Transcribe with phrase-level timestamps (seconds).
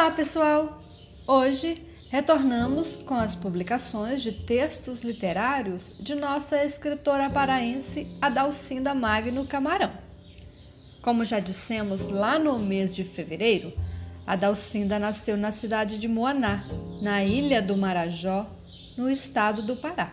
[0.00, 0.80] Olá, pessoal!
[1.26, 9.90] Hoje retornamos com as publicações de textos literários de nossa escritora paraense Adalcinda Magno Camarão.
[11.02, 13.72] Como já dissemos lá no mês de fevereiro,
[14.24, 16.64] Adalcinda nasceu na cidade de Moaná,
[17.02, 18.46] na ilha do Marajó,
[18.96, 20.12] no estado do Pará.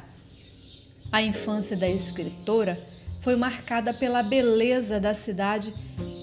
[1.11, 2.81] A infância da escritora
[3.19, 5.71] foi marcada pela beleza da cidade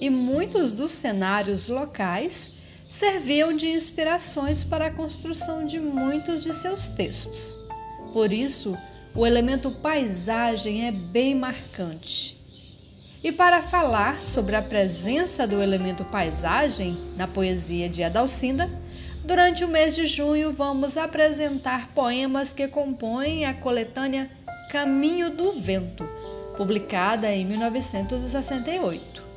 [0.01, 2.61] e muitos dos cenários locais
[2.93, 7.57] serviam de inspirações para a construção de muitos de seus textos.
[8.13, 8.77] Por isso,
[9.15, 12.37] o elemento paisagem é bem marcante.
[13.25, 18.69] E para falar sobre a presença do elemento paisagem na poesia de Adalcinda,
[19.25, 24.31] durante o mês de junho vamos apresentar poemas que compõem a coletânea
[24.71, 26.07] Caminho do Vento,
[26.59, 29.32] publicada em 1968.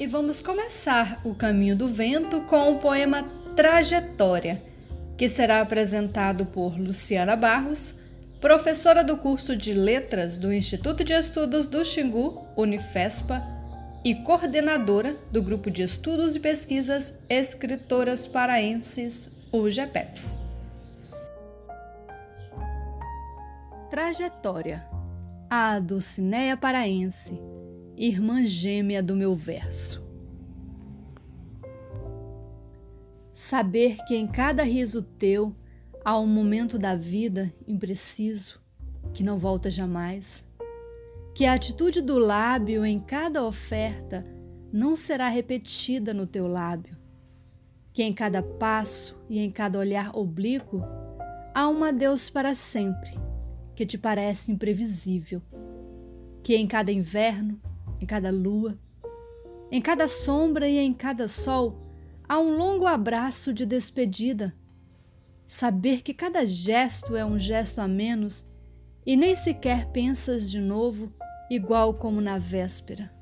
[0.00, 3.22] E vamos começar o Caminho do Vento com o poema
[3.54, 4.62] Trajetória,
[5.14, 7.94] que será apresentado por Luciana Barros,
[8.40, 13.42] professora do curso de Letras do Instituto de Estudos do Xingu, Unifespa,
[14.02, 20.40] e coordenadora do Grupo de Estudos e Pesquisas Escritoras Paraenses, UGPEPS.
[23.90, 24.82] Trajetória.
[25.50, 27.49] A Dulcinéia Paraense
[28.08, 30.02] irmã gêmea do meu verso.
[33.34, 35.54] Saber que em cada riso teu
[36.02, 38.58] há um momento da vida impreciso
[39.12, 40.46] que não volta jamais,
[41.34, 44.24] que a atitude do lábio em cada oferta
[44.72, 46.96] não será repetida no teu lábio,
[47.92, 50.82] que em cada passo e em cada olhar oblíquo
[51.54, 53.10] há um adeus para sempre
[53.74, 55.42] que te parece imprevisível,
[56.42, 57.60] que em cada inverno
[58.00, 58.78] em cada lua,
[59.70, 61.86] em cada sombra e em cada sol,
[62.28, 64.54] há um longo abraço de despedida.
[65.46, 68.44] Saber que cada gesto é um gesto a menos
[69.04, 71.12] e nem sequer pensas de novo,
[71.50, 73.12] igual como na véspera.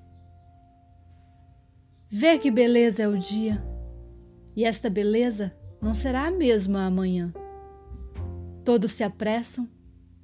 [2.10, 3.62] Vê que beleza é o dia,
[4.56, 7.32] e esta beleza não será a mesma amanhã.
[8.64, 9.68] Todos se apressam,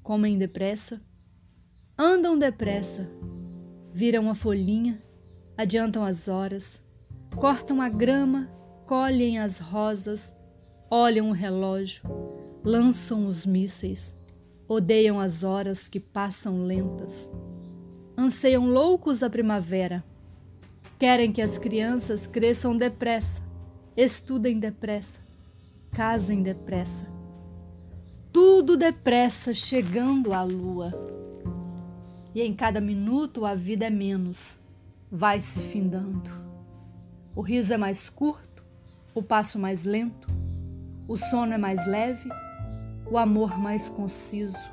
[0.02, 1.00] comem depressa,
[1.98, 3.08] andam depressa,
[3.94, 5.00] viram a folhinha,
[5.56, 6.82] adiantam as horas,
[7.36, 8.50] cortam a grama,
[8.88, 10.34] colhem as rosas,
[10.90, 12.02] olham o relógio,
[12.64, 14.12] lançam os mísseis,
[14.66, 17.30] odeiam as horas que passam lentas,
[18.18, 20.02] anseiam loucos a primavera,
[20.98, 23.40] querem que as crianças cresçam depressa,
[23.96, 25.20] estudem depressa,
[25.92, 27.06] casem depressa.
[28.32, 30.92] Tudo depressa chegando à lua
[32.34, 34.58] e em cada minuto a vida é menos,
[35.10, 36.30] vai se findando.
[37.34, 38.64] O riso é mais curto,
[39.14, 40.28] o passo mais lento,
[41.06, 42.28] o sono é mais leve,
[43.10, 44.70] o amor mais conciso.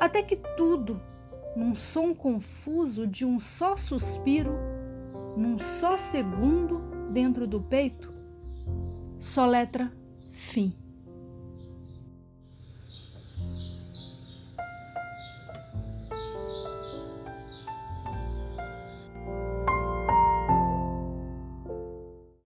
[0.00, 1.00] Até que tudo,
[1.56, 4.54] num som confuso de um só suspiro,
[5.36, 6.80] num só segundo
[7.12, 8.12] dentro do peito,
[9.18, 9.92] soletra
[10.30, 10.83] fim.